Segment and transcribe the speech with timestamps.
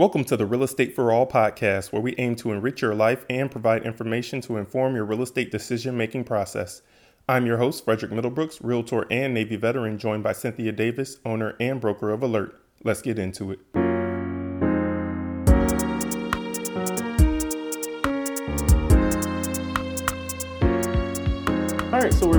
[0.00, 3.26] Welcome to the Real Estate for All podcast, where we aim to enrich your life
[3.28, 6.80] and provide information to inform your real estate decision making process.
[7.28, 11.82] I'm your host, Frederick Middlebrooks, Realtor and Navy veteran, joined by Cynthia Davis, owner and
[11.82, 12.58] broker of Alert.
[12.82, 13.89] Let's get into it.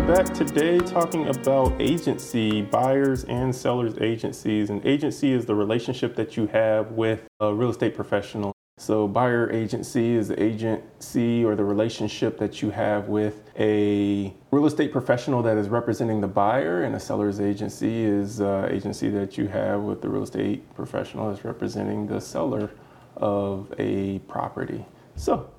[0.02, 4.70] We're back today talking about agency, buyers and sellers agencies.
[4.70, 8.51] And agency is the relationship that you have with a real estate professional.
[8.77, 14.65] So, buyer agency is the agency or the relationship that you have with a real
[14.65, 19.38] estate professional that is representing the buyer, and a seller's agency is uh, agency that
[19.38, 22.71] you have with the real estate professional that's representing the seller
[23.18, 24.83] of a property.
[25.15, 25.52] So,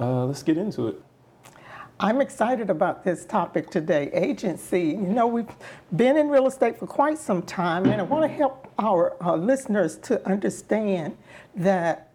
[0.00, 1.02] uh, let's get into it.
[2.02, 4.84] I'm excited about this topic today agency.
[4.84, 5.50] You know, we've
[5.94, 9.36] been in real estate for quite some time, and I want to help our, our
[9.36, 11.18] listeners to understand
[11.54, 12.10] that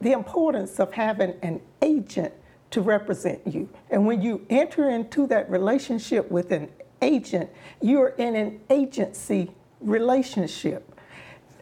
[0.00, 2.34] the importance of having an agent
[2.72, 3.68] to represent you.
[3.90, 6.68] And when you enter into that relationship with an
[7.00, 7.48] agent,
[7.80, 10.98] you're in an agency relationship.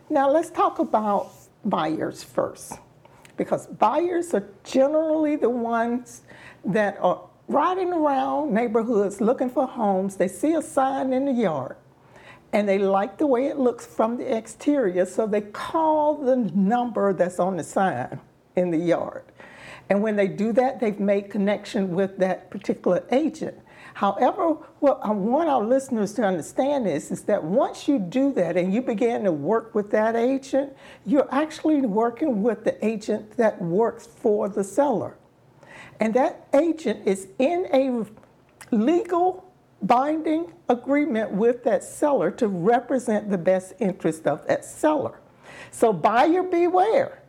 [0.09, 1.31] Now, let's talk about
[1.63, 2.79] buyers first,
[3.37, 6.23] because buyers are generally the ones
[6.65, 10.17] that are riding around neighborhoods looking for homes.
[10.17, 11.77] They see a sign in the yard
[12.55, 17.13] and they like the way it looks from the exterior, so they call the number
[17.13, 18.21] that's on the sign
[18.55, 19.25] in the yard.
[19.91, 23.59] And when they do that, they've made connection with that particular agent.
[23.95, 28.57] However, what I want our listeners to understand is, is that once you do that
[28.57, 30.73] and you begin to work with that agent,
[31.05, 35.17] you're actually working with the agent that works for the seller.
[36.01, 38.05] And that agent is in a
[38.75, 45.21] legal binding agreement with that seller to represent the best interest of that seller.
[45.71, 47.21] So, buyer beware.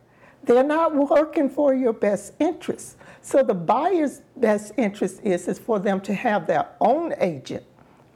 [0.44, 2.98] They're not working for your best interest.
[3.22, 7.66] So, the buyer's best interest is, is for them to have their own agent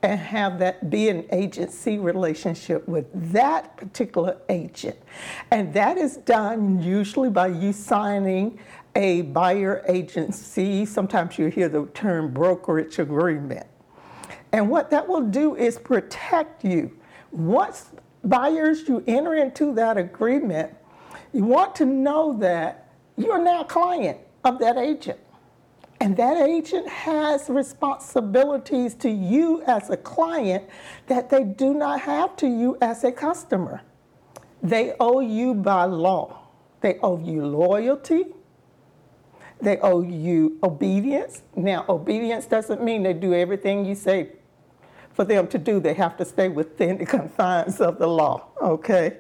[0.02, 4.98] and have that be an agency relationship with that particular agent.
[5.52, 8.60] And that is done usually by you signing
[8.96, 10.86] a buyer agency.
[10.86, 13.68] Sometimes you hear the term brokerage agreement.
[14.52, 16.98] And what that will do is protect you.
[17.32, 17.92] Once
[18.24, 20.74] buyers, you enter into that agreement,
[21.34, 25.20] you want to know that you're now a client of that agent.
[26.02, 30.64] And that agent has responsibilities to you as a client
[31.08, 33.82] that they do not have to you as a customer.
[34.64, 36.48] They owe you by law.
[36.82, 38.28] They owe you loyalty.
[39.62, 41.44] They owe you obedience.
[41.56, 44.30] Now, obedience doesn't mean they do everything you say
[45.12, 45.80] for them to do.
[45.80, 49.18] They have to stay within the confines of the law, okay?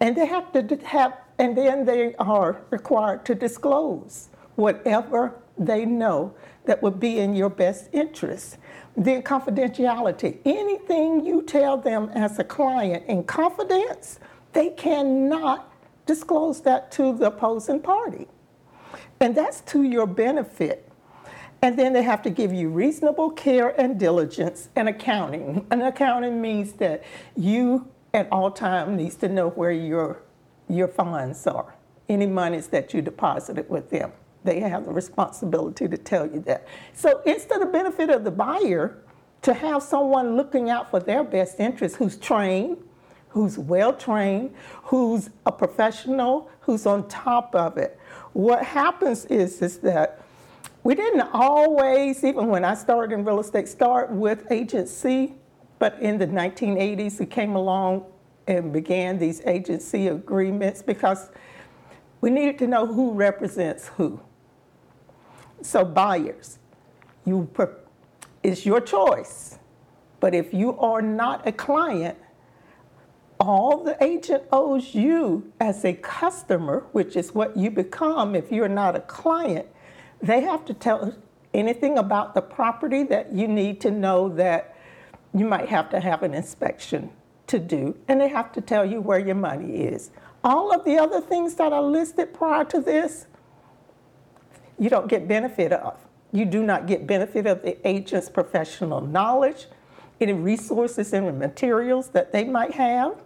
[0.00, 6.34] And they have to have, and then they are required to disclose whatever they know
[6.64, 8.58] that would be in your best interest.
[8.96, 10.38] Then confidentiality.
[10.44, 14.18] Anything you tell them as a client in confidence,
[14.52, 15.72] they cannot
[16.06, 18.26] disclose that to the opposing party.
[19.20, 20.90] And that's to your benefit.
[21.60, 25.66] And then they have to give you reasonable care and diligence and accounting.
[25.70, 27.02] And accounting means that
[27.36, 30.22] you at all time needs to know where your
[30.68, 31.74] your funds are,
[32.08, 34.12] any monies that you deposited with them.
[34.44, 36.68] They have the responsibility to tell you that.
[36.92, 38.98] So it's to the benefit of the buyer
[39.42, 42.76] to have someone looking out for their best interest who's trained,
[43.30, 47.97] who's well trained, who's a professional, who's on top of it
[48.38, 50.22] what happens is, is that
[50.84, 55.34] we didn't always, even when I started in real estate, start with agency,
[55.80, 58.06] but in the 1980s, we came along
[58.46, 61.30] and began these agency agreements because
[62.20, 64.20] we needed to know who represents who.
[65.60, 66.60] So, buyers,
[67.24, 67.50] you,
[68.44, 69.58] it's your choice.
[70.20, 72.16] But if you are not a client,
[73.40, 78.68] all the agent owes you as a customer, which is what you become if you're
[78.68, 79.66] not a client,
[80.20, 81.14] they have to tell
[81.54, 84.76] anything about the property that you need to know that
[85.32, 87.10] you might have to have an inspection
[87.46, 90.10] to do, and they have to tell you where your money is.
[90.44, 93.26] All of the other things that are listed prior to this,
[94.78, 95.98] you don't get benefit of.
[96.32, 99.66] You do not get benefit of the agent's professional knowledge,
[100.20, 103.16] any resources and materials that they might have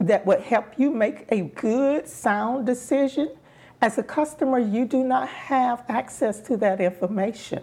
[0.00, 3.30] that would help you make a good, sound decision.
[3.80, 7.62] As a customer, you do not have access to that information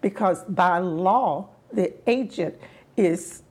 [0.00, 2.54] because by law, the agent
[2.96, 3.42] is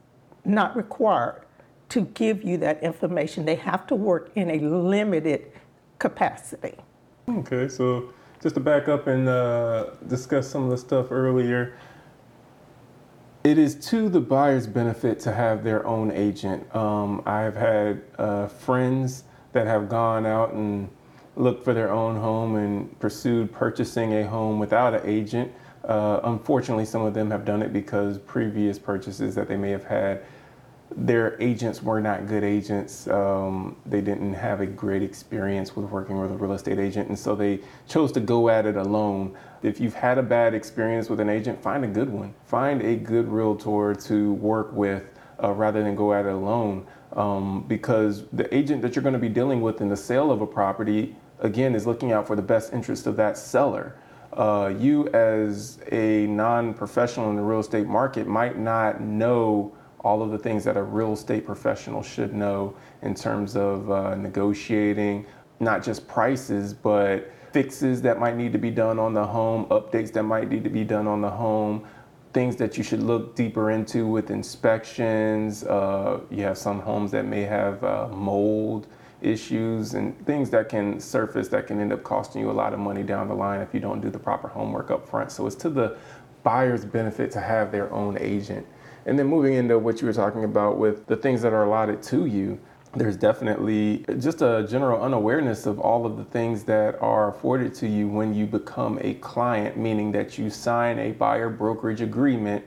[0.45, 1.45] not required
[1.89, 3.45] to give you that information.
[3.45, 5.51] They have to work in a limited
[5.99, 6.75] capacity.
[7.29, 11.77] Okay, so just to back up and uh, discuss some of the stuff earlier,
[13.43, 16.73] it is to the buyer's benefit to have their own agent.
[16.75, 20.89] Um, I've had uh, friends that have gone out and
[21.35, 25.51] looked for their own home and pursued purchasing a home without an agent.
[25.83, 29.83] Uh, unfortunately, some of them have done it because previous purchases that they may have
[29.83, 30.23] had
[30.95, 33.07] their agents were not good agents.
[33.07, 37.17] Um, they didn't have a great experience with working with a real estate agent, and
[37.17, 39.35] so they chose to go at it alone.
[39.61, 42.33] If you've had a bad experience with an agent, find a good one.
[42.45, 45.03] Find a good realtor to work with
[45.41, 46.85] uh, rather than go at it alone.
[47.13, 50.41] Um, because the agent that you're going to be dealing with in the sale of
[50.41, 53.95] a property, again, is looking out for the best interest of that seller.
[54.33, 59.71] Uh, you, as a non professional in the real estate market, might not know
[60.03, 64.15] all of the things that a real estate professional should know in terms of uh,
[64.15, 65.25] negotiating,
[65.59, 70.11] not just prices, but fixes that might need to be done on the home, updates
[70.11, 71.87] that might need to be done on the home,
[72.33, 75.63] things that you should look deeper into with inspections.
[75.63, 78.87] Uh, you have some homes that may have uh, mold
[79.21, 82.79] issues and things that can surface that can end up costing you a lot of
[82.79, 85.31] money down the line if you don't do the proper homework up front.
[85.31, 85.97] So it's to the
[86.41, 88.65] buyer's benefit to have their own agent.
[89.05, 92.01] And then moving into what you were talking about with the things that are allotted
[92.03, 92.59] to you,
[92.95, 97.87] there's definitely just a general unawareness of all of the things that are afforded to
[97.87, 102.63] you when you become a client, meaning that you sign a buyer brokerage agreement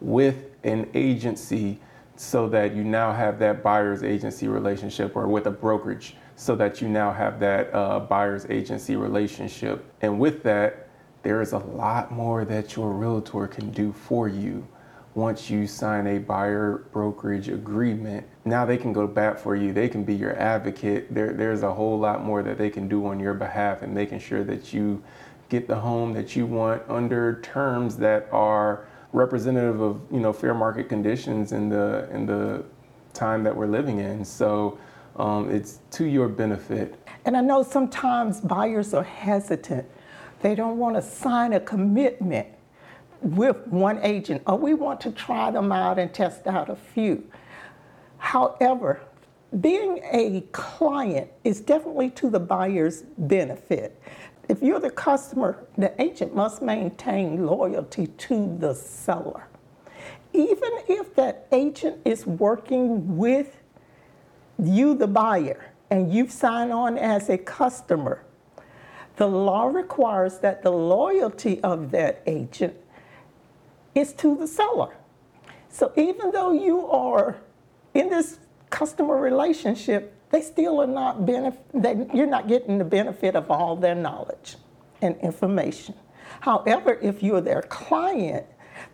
[0.00, 1.80] with an agency
[2.16, 6.80] so that you now have that buyer's agency relationship or with a brokerage so that
[6.80, 9.84] you now have that uh, buyer's agency relationship.
[10.02, 10.88] And with that,
[11.22, 14.66] there is a lot more that your realtor can do for you
[15.14, 19.72] once you sign a buyer brokerage agreement, now they can go back for you.
[19.72, 21.12] They can be your advocate.
[21.14, 24.20] There, there's a whole lot more that they can do on your behalf and making
[24.20, 25.02] sure that you
[25.48, 30.54] get the home that you want under terms that are representative of you know fair
[30.54, 32.64] market conditions in the in the
[33.12, 34.24] time that we're living in.
[34.24, 34.78] So
[35.16, 36.98] um, it's to your benefit.
[37.26, 39.86] And I know sometimes buyers are hesitant.
[40.40, 42.48] They don't want to sign a commitment
[43.22, 47.24] with one agent, or we want to try them out and test out a few.
[48.18, 49.00] However,
[49.60, 54.00] being a client is definitely to the buyer's benefit.
[54.48, 59.46] If you're the customer, the agent must maintain loyalty to the seller.
[60.32, 63.58] Even if that agent is working with
[64.58, 68.24] you, the buyer, and you've signed on as a customer,
[69.16, 72.74] the law requires that the loyalty of that agent
[73.94, 74.96] is to the seller.
[75.68, 77.36] So even though you are
[77.94, 78.38] in this
[78.70, 83.76] customer relationship, they still are not benef- they, you're not getting the benefit of all
[83.76, 84.56] their knowledge
[85.02, 85.94] and information.
[86.40, 88.46] However, if you're their client,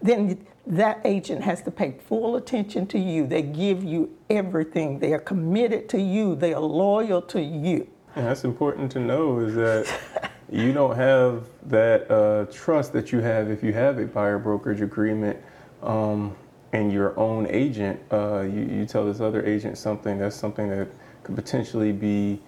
[0.03, 3.27] then that agent has to pay full attention to you.
[3.27, 4.99] They give you everything.
[4.99, 6.35] They are committed to you.
[6.35, 7.89] They are loyal to you.
[8.17, 13.21] And that's important to know is that you don't have that uh, trust that you
[13.21, 15.39] have if you have a buyer brokerage agreement
[15.83, 16.35] um,
[16.73, 18.01] and your own agent.
[18.11, 20.89] Uh, you, you tell this other agent something that's something that
[21.23, 22.41] could potentially be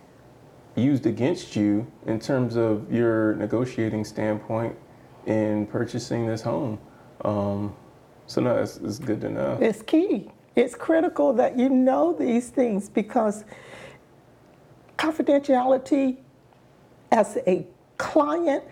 [0.77, 4.75] used against you in terms of your negotiating standpoint
[5.27, 6.79] in purchasing this home.
[7.25, 7.75] Um,
[8.27, 9.59] so no, it's, it's good to know.
[9.61, 10.31] It's key.
[10.57, 13.45] It's critical that you know these things because
[14.97, 16.19] confidentiality
[17.13, 17.67] as a
[18.01, 18.65] client,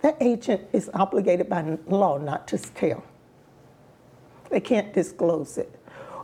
[0.00, 3.04] that agent is obligated by law not to tell.
[4.50, 5.70] They can't disclose it.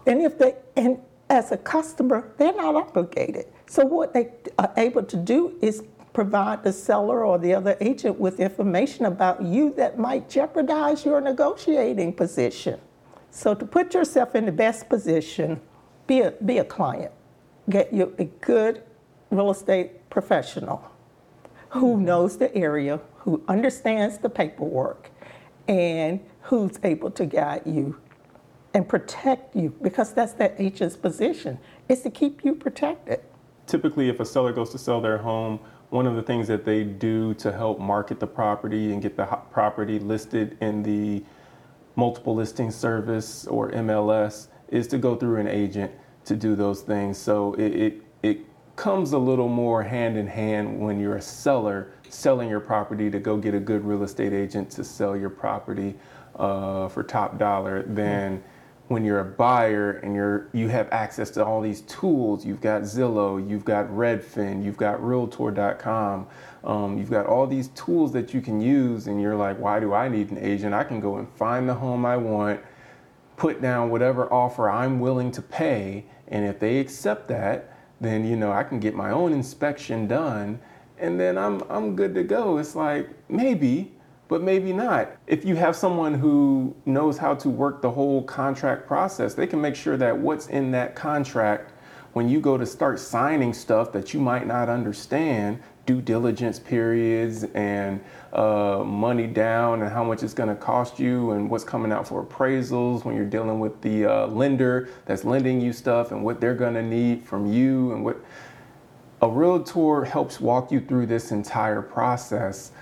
[0.06, 3.46] And if they, and as a customer, they're not obligated.
[3.66, 8.18] So what they are able to do is provide the seller or the other agent
[8.18, 12.80] with information about you that might jeopardize your negotiating position.
[13.30, 15.60] So to put yourself in the best position,
[16.06, 17.12] be a, be a client.
[17.68, 18.82] Get you a good
[19.30, 20.82] real estate professional
[21.70, 25.10] who knows the area, who understands the paperwork,
[25.66, 27.98] and who's able to guide you
[28.74, 31.58] and protect you because that's that agent's position
[31.88, 33.20] is to keep you protected.
[33.66, 35.60] Typically, if a seller goes to sell their home,
[35.90, 39.24] one of the things that they do to help market the property and get the
[39.50, 41.24] property listed in the
[41.96, 45.90] multiple listing service or MLS is to go through an agent
[46.24, 47.18] to do those things.
[47.18, 48.38] So it, it, it
[48.78, 53.18] comes a little more hand in hand when you're a seller selling your property to
[53.18, 55.96] go get a good real estate agent to sell your property
[56.36, 58.40] uh, for top dollar than
[58.86, 62.46] when you're a buyer and you're you have access to all these tools.
[62.46, 66.28] You've got zillow you've got redfin you've got realtor.com
[66.62, 69.92] um, you've got all these tools that you can use and you're like why do
[69.92, 70.72] i need an agent?
[70.72, 72.60] I can go and find the home i want
[73.36, 76.04] put down whatever offer i'm willing to pay.
[76.28, 80.58] And if they accept that then you know i can get my own inspection done
[80.98, 83.92] and then i'm, I'm good to go it's like maybe
[84.28, 85.10] but maybe not.
[85.26, 89.60] If you have someone who knows how to work the whole contract process, they can
[89.60, 91.72] make sure that what's in that contract,
[92.12, 97.44] when you go to start signing stuff that you might not understand, due diligence periods
[97.54, 97.98] and
[98.34, 102.06] uh, money down and how much it's going to cost you and what's coming out
[102.06, 106.42] for appraisals when you're dealing with the uh, lender that's lending you stuff and what
[106.42, 108.18] they're going to need from you and what
[109.22, 112.72] a realtor helps walk you through this entire process.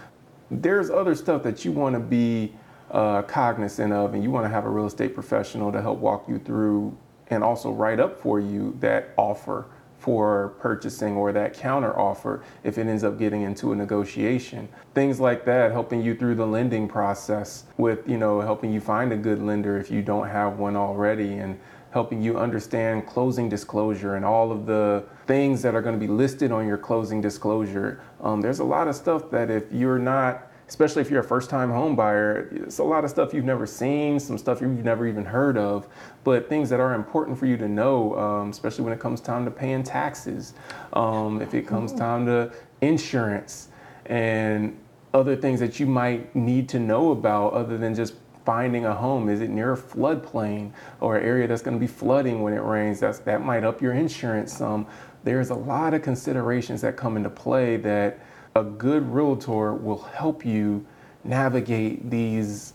[0.50, 2.52] There's other stuff that you want to be
[2.90, 6.28] uh, cognizant of, and you want to have a real estate professional to help walk
[6.28, 6.97] you through
[7.30, 9.66] and also write up for you that offer
[9.99, 14.68] for purchasing or that counter offer if it ends up getting into a negotiation.
[14.95, 19.12] Things like that, helping you through the lending process with, you know, helping you find
[19.12, 21.59] a good lender if you don't have one already and
[21.90, 26.12] helping you understand closing disclosure and all of the things that are going to be
[26.12, 28.00] listed on your closing disclosure.
[28.21, 31.49] Um, there's a lot of stuff that if you're not, especially if you're a first
[31.49, 35.06] time home buyer, it's a lot of stuff you've never seen, some stuff you've never
[35.06, 35.88] even heard of,
[36.25, 39.44] but things that are important for you to know, um, especially when it comes time
[39.44, 40.54] to paying taxes,
[40.94, 42.00] um, if it comes mm-hmm.
[42.00, 43.68] time to insurance
[44.06, 44.76] and
[45.14, 49.28] other things that you might need to know about other than just finding a home?
[49.28, 50.70] Is it near a floodplain
[51.00, 53.00] or an area that's going to be flooding when it rains?
[53.00, 54.87] That's, that might up your insurance some.
[55.25, 58.20] There's a lot of considerations that come into play that
[58.56, 60.84] a good realtor will help you
[61.25, 62.72] navigate these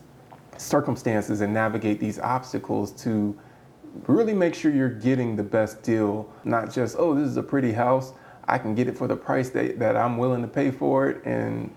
[0.57, 3.37] circumstances and navigate these obstacles to
[4.07, 6.31] really make sure you're getting the best deal.
[6.43, 8.13] Not just, oh, this is a pretty house.
[8.47, 11.25] I can get it for the price that, that I'm willing to pay for it
[11.25, 11.75] and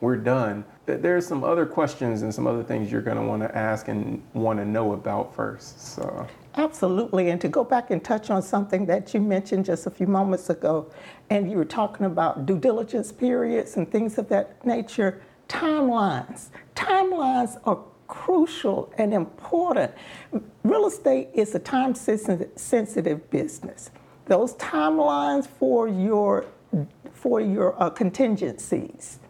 [0.00, 3.56] we're done there's some other questions and some other things you're going to want to
[3.56, 5.80] ask and want to know about first.
[5.80, 6.26] So.
[6.56, 7.28] Absolutely.
[7.28, 10.48] And to go back and touch on something that you mentioned just a few moments
[10.48, 10.90] ago,
[11.28, 16.48] and you were talking about due diligence periods and things of that nature, timelines.
[16.74, 19.92] Timelines are crucial and important.
[20.64, 23.90] Real estate is a time sensitive business.
[24.26, 26.46] Those timelines for your
[27.12, 29.20] for your uh, contingencies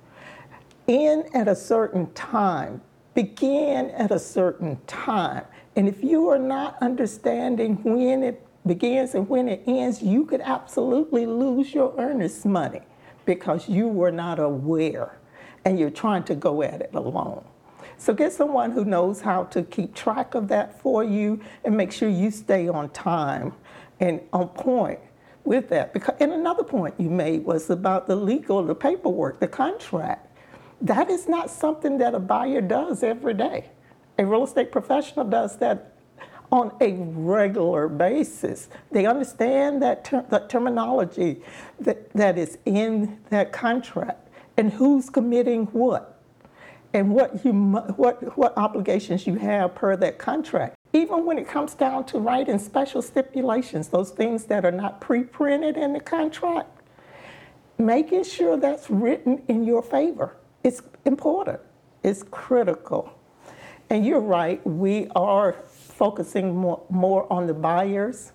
[0.87, 2.81] in at a certain time,
[3.15, 5.45] begin at a certain time.
[5.77, 10.41] And if you are not understanding when it begins and when it ends, you could
[10.41, 12.81] absolutely lose your earnest money
[13.27, 15.19] because you were not aware
[15.65, 17.45] and you're trying to go at it alone.
[17.99, 21.93] So get someone who knows how to keep track of that for you and make
[21.93, 23.53] sure you stay on time
[24.01, 25.01] and on point
[25.45, 25.93] with that.
[25.93, 30.23] Because, and another point you made was about the legal, the paperwork, the contract.
[30.81, 33.71] That is not something that a buyer does every day.
[34.19, 35.93] A real estate professional does that
[36.51, 38.69] on a regular basis.
[38.93, 41.43] They understand that, ter- that terminology
[41.81, 46.13] that, that is in that contract and who's committing what
[46.95, 50.77] and what, you, what, what obligations you have per that contract.
[50.93, 55.23] Even when it comes down to writing special stipulations, those things that are not pre
[55.23, 56.71] printed in the contract,
[57.77, 61.61] making sure that's written in your favor is important,
[62.03, 63.16] it's critical.
[63.89, 68.33] And you're right, we are focusing more, more on the buyers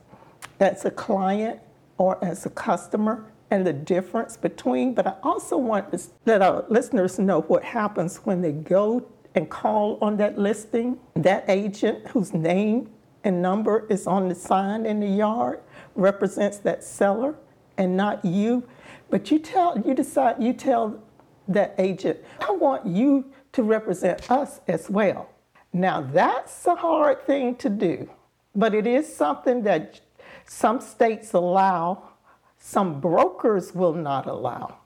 [0.59, 1.59] as a client
[1.97, 4.93] or as a customer and the difference between.
[4.93, 9.05] But I also want to let our listeners know what happens when they go
[9.35, 10.97] and call on that listing.
[11.15, 12.89] That agent whose name
[13.23, 15.59] and number is on the sign in the yard
[15.95, 17.35] represents that seller
[17.77, 18.67] and not you.
[19.09, 21.03] But you tell you decide you tell
[21.47, 25.29] that agent, I want you to represent us as well.
[25.73, 28.09] Now, that's a hard thing to do,
[28.55, 30.01] but it is something that
[30.45, 32.09] some states allow,
[32.57, 34.77] some brokers will not allow.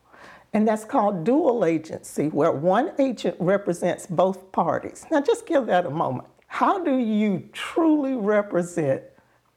[0.53, 5.05] And that's called dual agency, where one agent represents both parties.
[5.11, 6.27] Now, just give that a moment.
[6.47, 9.01] How do you truly represent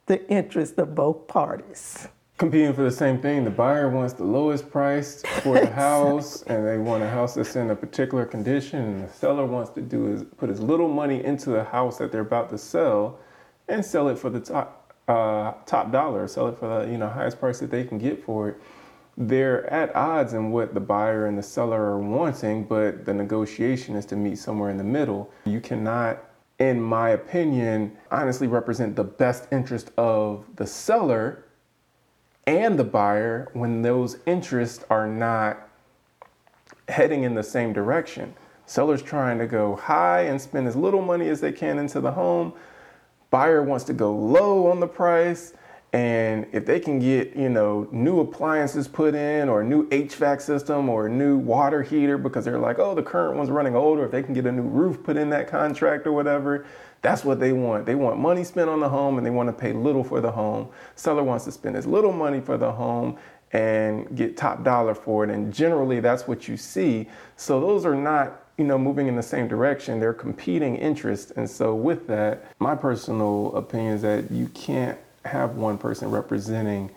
[0.07, 2.09] the interest of both parties?
[2.39, 3.43] Competing for the same thing.
[3.43, 7.55] The buyer wants the lowest price for the house, and they want a house that's
[7.55, 8.81] in a particular condition.
[8.81, 12.11] And the seller wants to do is put as little money into the house that
[12.11, 13.19] they're about to sell,
[13.67, 17.09] and sell it for the top uh, top dollar, sell it for the you know
[17.09, 18.57] highest price that they can get for it.
[19.17, 23.95] They're at odds in what the buyer and the seller are wanting, but the negotiation
[23.97, 25.29] is to meet somewhere in the middle.
[25.45, 26.23] You cannot
[26.59, 31.45] in my opinion, honestly represent the best interest of the seller
[32.49, 35.69] and the buyer when those interests are not
[36.87, 38.33] heading in the same direction.
[38.65, 42.11] Seller's trying to go high and spend as little money as they can into the
[42.11, 42.53] home.
[43.29, 45.53] Buyer wants to go low on the price
[45.93, 50.41] and if they can get, you know, new appliances put in or a new HVAC
[50.41, 54.05] system or a new water heater because they're like, oh, the current one's running older,
[54.05, 56.65] if they can get a new roof put in that contract or whatever,
[57.01, 57.85] that's what they want.
[57.85, 60.31] They want money spent on the home and they want to pay little for the
[60.31, 60.69] home.
[60.95, 63.17] Seller wants to spend as little money for the home
[63.51, 65.29] and get top dollar for it.
[65.29, 67.07] And generally that's what you see.
[67.37, 70.01] So those are not you know, moving in the same direction.
[70.01, 71.31] They're competing interests.
[71.31, 76.91] And so, with that, my personal opinion is that you can't have one person representing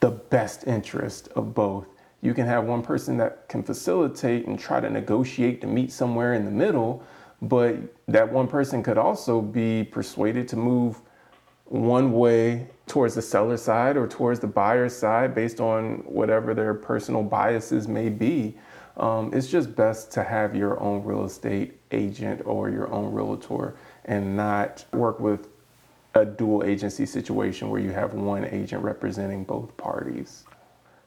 [0.00, 1.86] the best interest of both.
[2.22, 6.32] You can have one person that can facilitate and try to negotiate to meet somewhere
[6.32, 7.04] in the middle,
[7.42, 7.76] but
[8.08, 11.00] that one person could also be persuaded to move
[11.66, 16.74] one way towards the seller side or towards the buyer side based on whatever their
[16.74, 18.56] personal biases may be.
[18.96, 23.74] Um, it's just best to have your own real estate agent or your own realtor
[24.06, 25.48] and not work with
[26.14, 30.44] a dual agency situation where you have one agent representing both parties.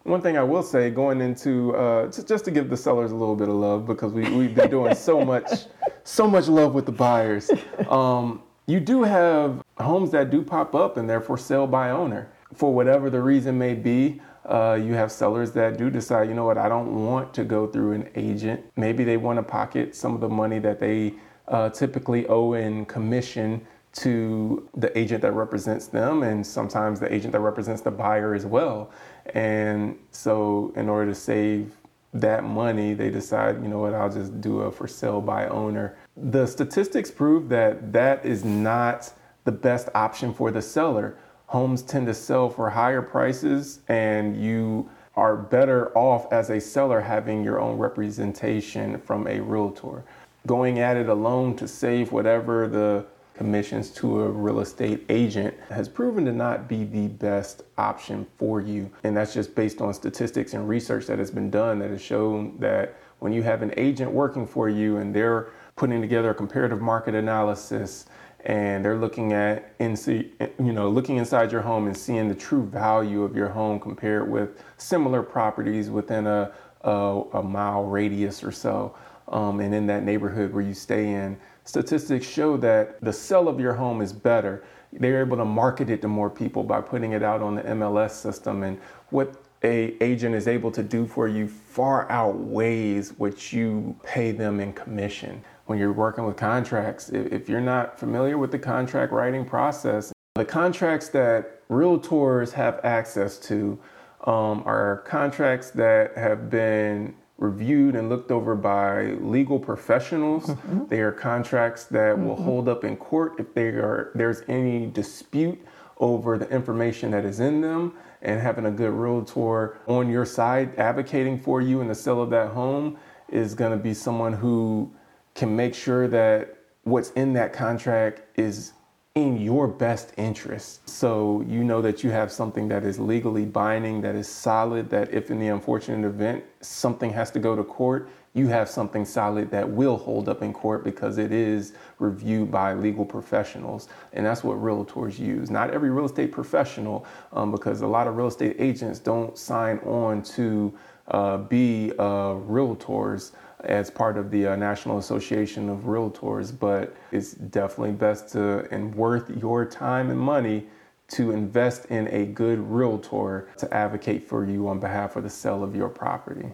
[0.04, 3.36] One thing I will say, going into uh, just to give the sellers a little
[3.36, 5.66] bit of love because we, we've been doing so much,
[6.04, 7.52] so much love with the buyers.
[7.90, 12.30] Um, you do have homes that do pop up and they're for sale by owner
[12.54, 14.22] for whatever the reason may be.
[14.46, 17.68] Uh, you have sellers that do decide, you know what, I don't want to go
[17.68, 18.64] through an agent.
[18.78, 21.14] Maybe they want to pocket some of the money that they
[21.50, 27.34] uh, typically owe in commission to the agent that represents them and sometimes the agent
[27.34, 28.92] that represents the buyer as well.
[29.34, 31.76] And so, in order to save
[32.14, 35.96] that money, they decide, you know what, I'll just do a for sale by owner.
[36.18, 41.18] The statistics prove that that is not the best option for the seller.
[41.48, 47.02] Homes tend to sell for higher prices, and you are better off as a seller
[47.02, 50.04] having your own representation from a realtor.
[50.48, 53.06] Going at it alone to save whatever the
[53.40, 58.60] commissions to a real estate agent has proven to not be the best option for
[58.60, 58.92] you.
[59.06, 62.58] And that's just based on statistics and research that has been done that has shown
[62.60, 66.82] that when you have an agent working for you and they're putting together a comparative
[66.82, 68.08] market analysis
[68.44, 73.24] and they're looking at you know looking inside your home and seeing the true value
[73.24, 78.94] of your home compared with similar properties within a, a, a mile radius or so
[79.30, 81.38] um, and in that neighborhood where you stay in
[81.70, 84.64] statistics show that the sell of your home is better.
[84.92, 88.12] They're able to market it to more people by putting it out on the MLS
[88.12, 88.64] system.
[88.64, 88.80] And
[89.12, 94.60] what a agent is able to do for you far outweighs what you pay them
[94.60, 95.44] in commission.
[95.68, 100.46] When you're working with contracts, if you're not familiar with the contract writing process, the
[100.46, 103.78] contracts that realtors have access to
[104.26, 110.48] um, are contracts that have been reviewed and looked over by legal professionals.
[110.48, 110.88] Mm-hmm.
[110.88, 112.26] They are contracts that mm-hmm.
[112.26, 115.60] will hold up in court if they are there's any dispute
[115.98, 120.78] over the information that is in them and having a good realtor on your side
[120.78, 122.98] advocating for you in the sale of that home
[123.30, 124.92] is going to be someone who
[125.36, 128.74] can make sure that what's in that contract is
[129.20, 130.88] in your best interest.
[130.88, 135.14] So you know that you have something that is legally binding, that is solid, that
[135.14, 139.52] if in the unfortunate event something has to go to court, you have something solid
[139.52, 143.90] that will hold up in court because it is reviewed by legal professionals.
[144.14, 145.50] And that's what realtors use.
[145.50, 149.80] Not every real estate professional, um, because a lot of real estate agents don't sign
[149.80, 150.74] on to
[151.10, 157.34] uh, be uh, realtors as part of the uh, National Association of Realtors, but it's
[157.34, 160.68] definitely best to and worth your time and money
[161.10, 165.64] to invest in a good realtor to advocate for you on behalf of the sale
[165.64, 166.48] of your property.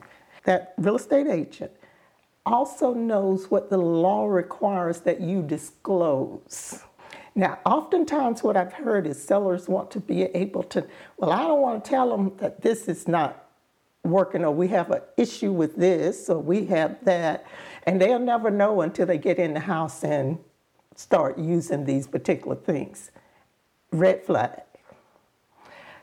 [0.45, 1.71] That real estate agent
[2.45, 6.83] also knows what the law requires that you disclose.
[7.33, 10.87] Now, oftentimes what I've heard is sellers want to be able to,
[11.17, 13.44] well, I don't want to tell them that this is not
[14.05, 17.45] working or we have an issue with this or we have that.
[17.83, 20.39] And they'll never know until they get in the house and
[20.95, 23.11] start using these particular things.
[23.91, 24.61] Red flag.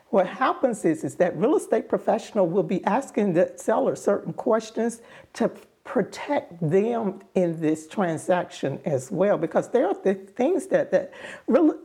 [0.09, 5.01] What happens is, is that real estate professional will be asking the seller certain questions
[5.33, 5.51] to
[5.83, 11.11] protect them in this transaction as well, because there are the things that that,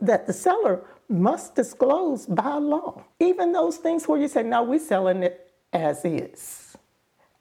[0.01, 3.03] that the seller must disclose by law.
[3.19, 6.77] Even those things where you say, "No, we're selling it as is.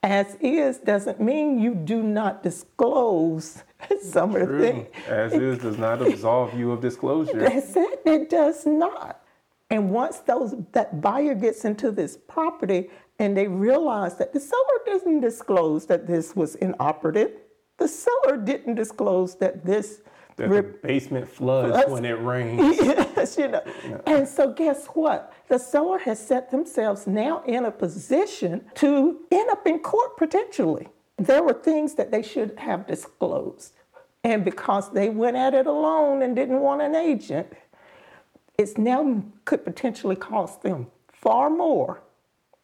[0.03, 3.65] As is doesn't mean you do not disclose
[4.03, 4.89] some of the things.
[5.09, 7.41] As is does not absolve you of disclosure.
[7.41, 8.03] That's it.
[8.05, 9.23] It does not.
[9.71, 12.89] And once those that buyer gets into this property
[13.19, 17.33] and they realize that the seller doesn't disclose that this was inoperative,
[17.79, 20.01] the seller didn't disclose that this
[20.39, 22.79] That the basement floods when it rains.
[22.81, 23.63] yes, you know.
[24.07, 25.33] And so guess what?
[25.49, 30.89] The seller has set themselves now in a position to end up in court potentially.
[31.17, 33.73] There were things that they should have disclosed.
[34.23, 37.53] And because they went at it alone and didn't want an agent,
[38.57, 42.03] it's now could potentially cost them far more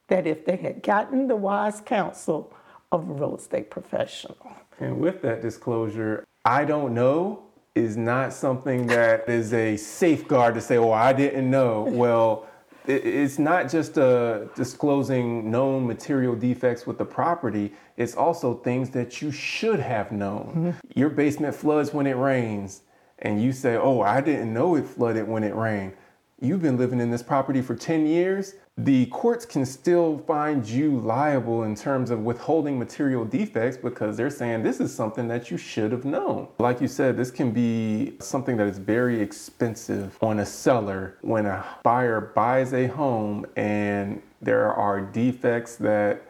[0.07, 2.55] than if they had gotten the wise counsel
[2.93, 4.37] of a real estate professional.
[4.79, 7.43] And with that disclosure, I don't know
[7.75, 11.83] is not something that is a safeguard to say, oh, I didn't know.
[11.83, 12.47] Well,
[12.87, 19.23] it's not just uh, disclosing known material defects with the property, it's also things that
[19.23, 20.77] you should have known.
[20.95, 22.83] Your basement floods when it rains,
[23.21, 25.95] and you say, oh, I didn't know it flooded when it rained.
[26.41, 28.55] You've been living in this property for 10 years.
[28.77, 34.31] The courts can still find you liable in terms of withholding material defects because they're
[34.31, 36.49] saying this is something that you should have known.
[36.59, 41.47] Like you said, this can be something that is very expensive on a seller when
[41.47, 46.23] a buyer buys a home and there are defects that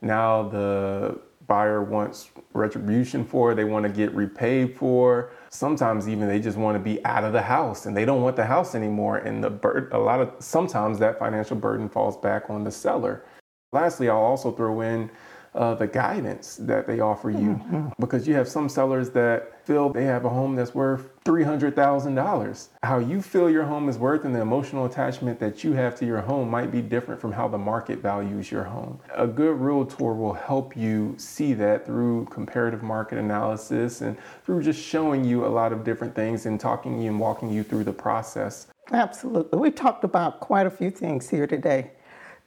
[0.00, 5.32] now the buyer wants retribution for, they want to get repaid for.
[5.50, 8.36] Sometimes even they just want to be out of the house and they don't want
[8.36, 9.16] the house anymore.
[9.16, 13.24] And the bur- a lot of sometimes that financial burden falls back on the seller.
[13.72, 15.10] Lastly, I'll also throw in
[15.54, 20.04] uh, the guidance that they offer you because you have some sellers that feel they
[20.04, 22.68] have a home that's worth $300,000.
[22.82, 26.06] How you feel your home is worth and the emotional attachment that you have to
[26.06, 28.98] your home might be different from how the market values your home.
[29.14, 34.80] A good realtor will help you see that through comparative market analysis and through just
[34.80, 37.84] showing you a lot of different things and talking to you and walking you through
[37.84, 38.68] the process.
[38.92, 39.58] Absolutely.
[39.58, 41.92] We talked about quite a few things here today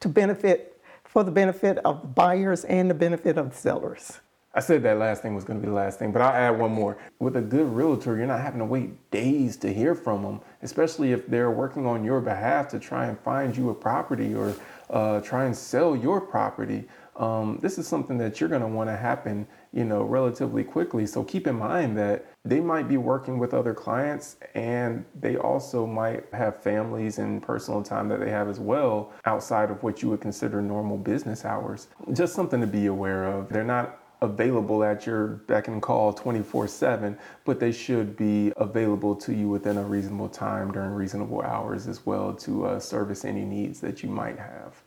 [0.00, 0.73] to benefit,
[1.04, 4.20] for the benefit of buyers and the benefit of sellers.
[4.56, 6.58] I said that last thing was going to be the last thing, but I'll add
[6.58, 6.96] one more.
[7.18, 11.10] With a good realtor, you're not having to wait days to hear from them, especially
[11.10, 14.54] if they're working on your behalf to try and find you a property or
[14.90, 16.84] uh, try and sell your property.
[17.16, 21.04] Um, this is something that you're going to want to happen, you know, relatively quickly.
[21.04, 25.84] So keep in mind that they might be working with other clients and they also
[25.84, 30.10] might have families and personal time that they have as well outside of what you
[30.10, 31.88] would consider normal business hours.
[32.12, 33.48] Just something to be aware of.
[33.48, 39.16] They're not available at your beck and call 24 7, but they should be available
[39.16, 43.44] to you within a reasonable time during reasonable hours as well to uh, service any
[43.44, 44.82] needs that you might have.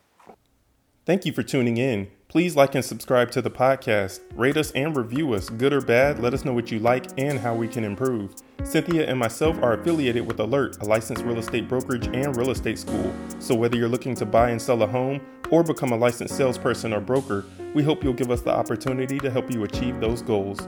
[1.05, 2.07] Thank you for tuning in.
[2.29, 4.19] Please like and subscribe to the podcast.
[4.35, 6.19] Rate us and review us, good or bad.
[6.19, 8.35] Let us know what you like and how we can improve.
[8.65, 12.79] Cynthia and myself are affiliated with Alert, a licensed real estate brokerage and real estate
[12.79, 13.13] school.
[13.39, 16.91] So whether you're looking to buy and sell a home or become a licensed salesperson
[16.91, 20.59] or broker, we hope you'll give us the opportunity to help you achieve those goals.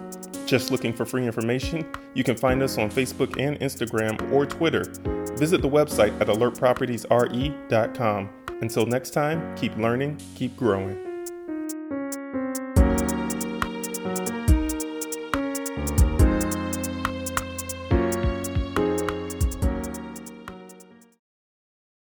[0.46, 1.86] Just looking for free information?
[2.14, 4.86] You can find us on Facebook and Instagram or Twitter.
[5.36, 8.30] Visit the website at alertpropertiesre.com.
[8.62, 11.09] Until next time, keep learning, keep growing.